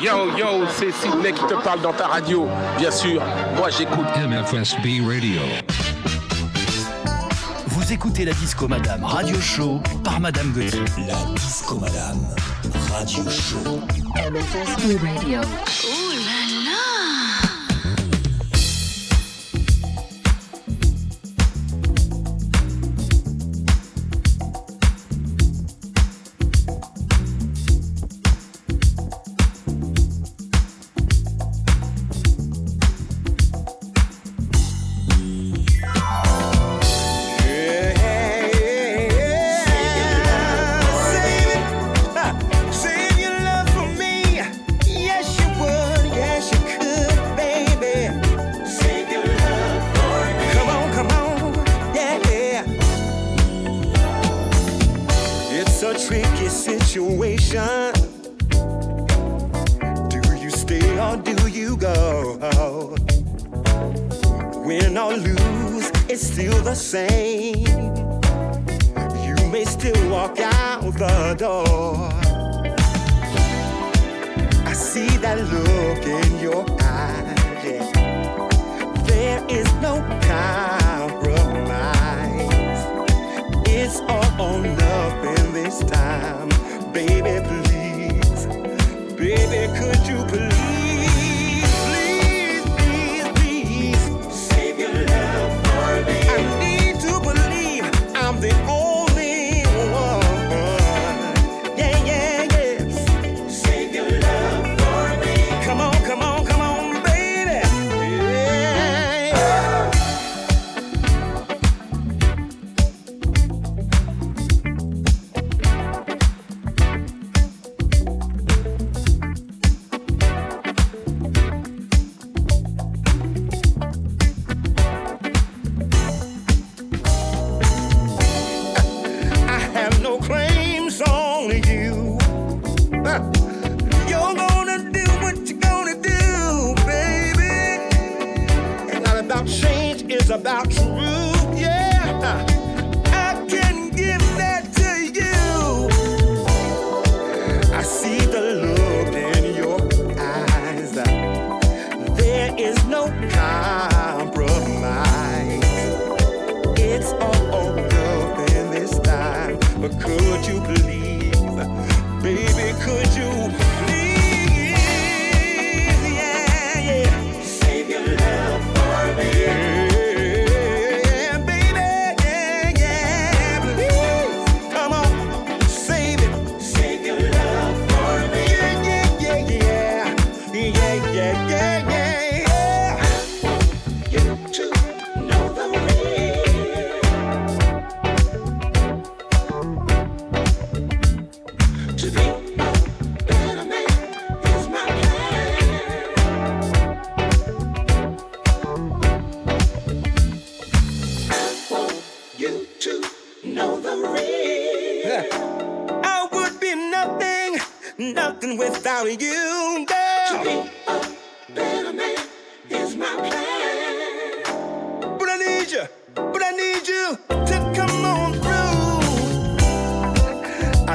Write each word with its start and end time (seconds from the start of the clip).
Yo, 0.00 0.34
yo, 0.36 0.66
c'est 0.78 0.92
Sidney 0.92 1.32
qui 1.32 1.44
te 1.44 1.62
parle 1.62 1.82
dans 1.82 1.92
ta 1.92 2.06
radio. 2.06 2.48
Bien 2.78 2.90
sûr, 2.90 3.22
moi 3.56 3.68
j'écoute 3.68 4.06
MFSB 4.16 5.06
Radio. 5.06 5.40
Vous 7.66 7.92
écoutez 7.92 8.24
la 8.24 8.32
Disco 8.32 8.66
Madame 8.66 9.04
Radio 9.04 9.38
Show 9.38 9.82
par 10.02 10.20
Madame 10.20 10.52
Gauthier. 10.52 10.80
La 11.06 11.34
Disco 11.34 11.78
Madame 11.78 12.26
Radio 12.90 13.24
Show. 13.28 13.80
MFSB 14.14 14.98
Radio. 15.04 15.40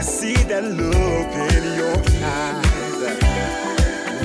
I 0.02 0.04
see 0.04 0.34
that 0.34 0.64
look 0.64 1.32
in 1.54 1.64
your 1.78 1.96
eyes. 2.26 3.22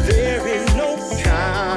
There 0.08 0.48
is 0.48 0.74
no 0.74 0.96
time. 1.22 1.75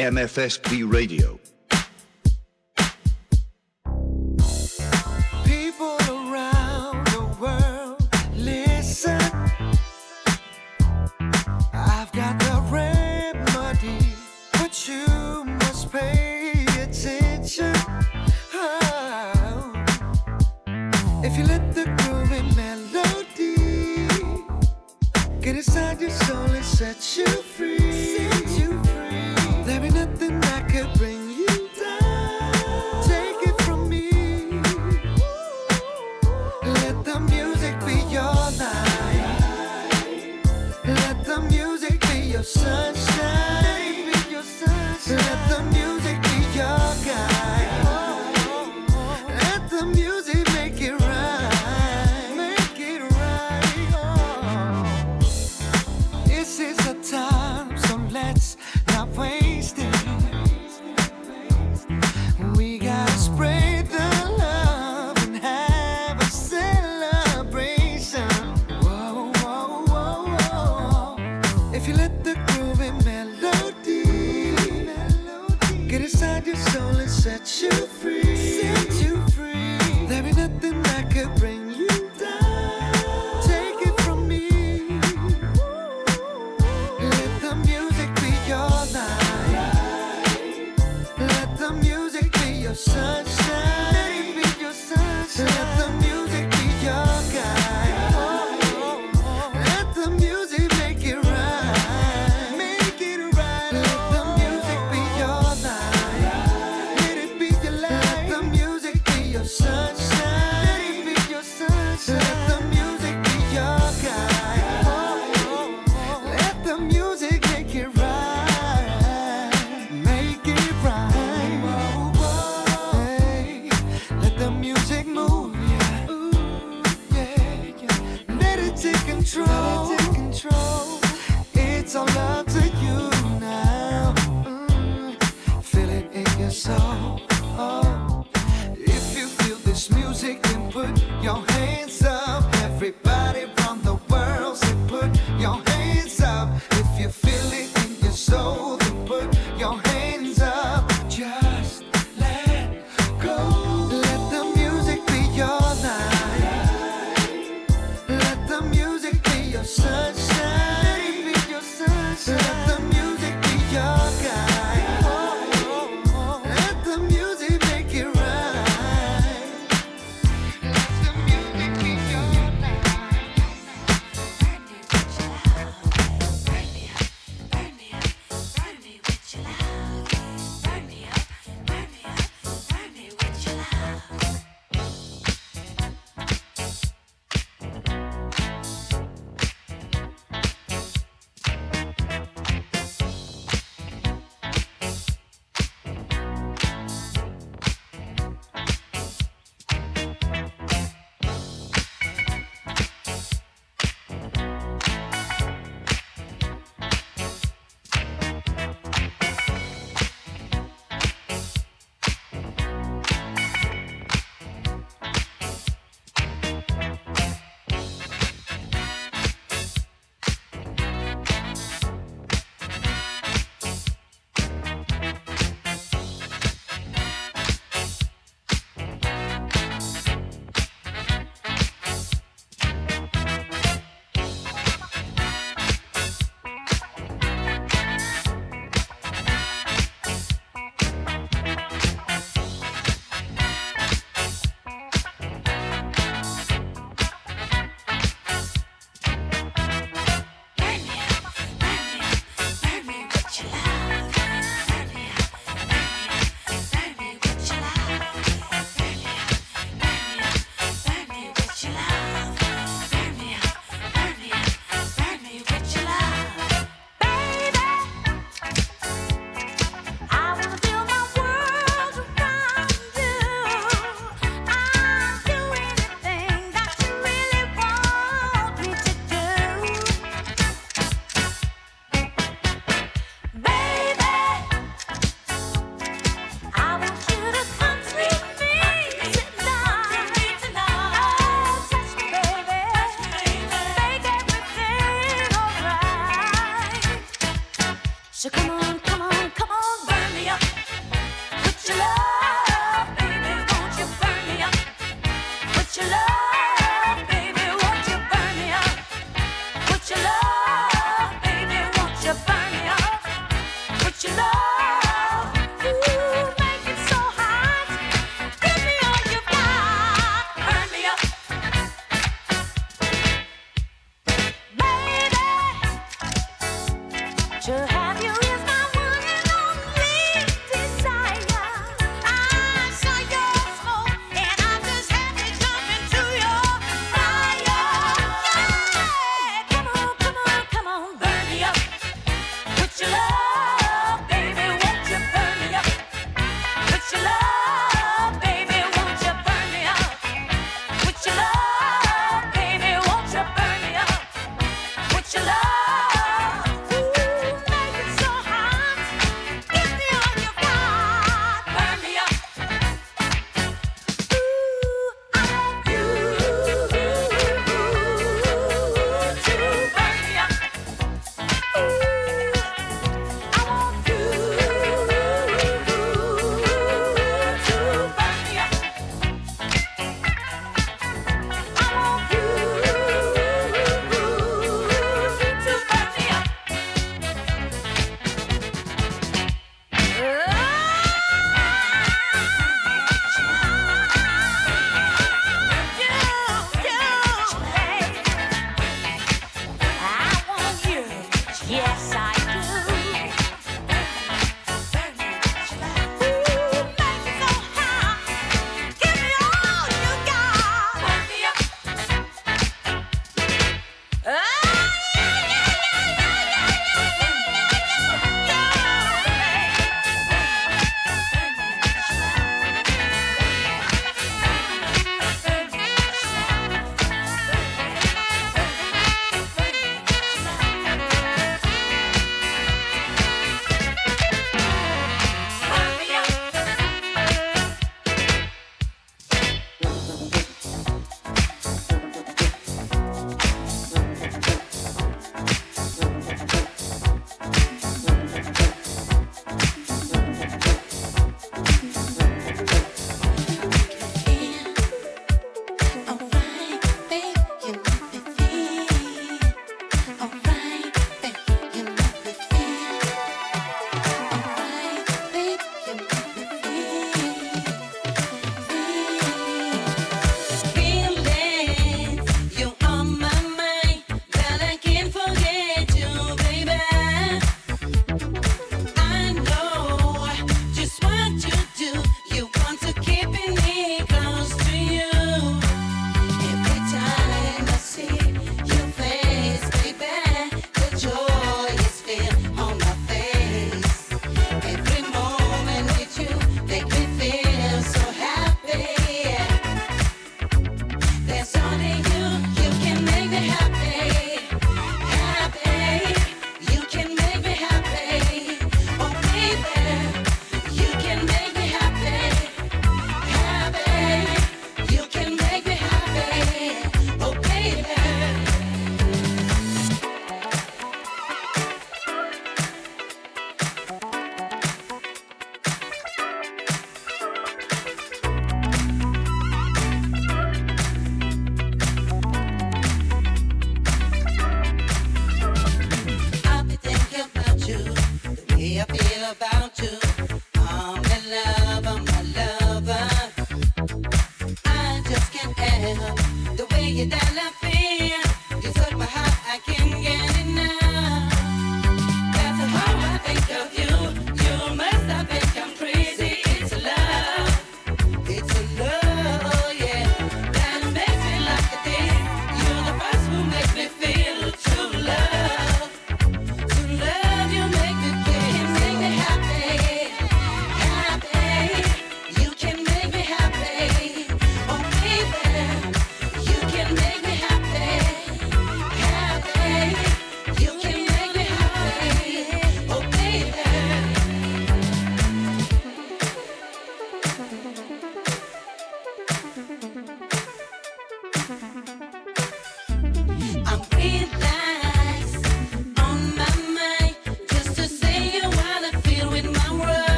MFSP 0.00 0.90
Radio. 0.90 1.38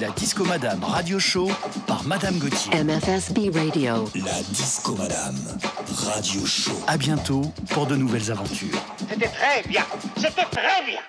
La 0.00 0.08
Disco 0.10 0.44
Madame 0.44 0.82
Radio 0.82 1.18
Show 1.18 1.50
par 1.86 2.02
Madame 2.04 2.38
Gauthier. 2.38 2.72
MFSB 2.82 3.50
Radio. 3.54 4.08
La 4.14 4.40
Disco 4.50 4.94
Madame 4.96 5.36
Radio 5.88 6.46
Show. 6.46 6.72
À 6.86 6.96
bientôt 6.96 7.42
pour 7.68 7.86
de 7.86 7.96
nouvelles 7.96 8.30
aventures. 8.30 8.82
C'était 9.10 9.28
très 9.28 9.62
bien. 9.68 9.84
C'était 10.16 10.46
très 10.50 10.86
bien. 10.86 10.99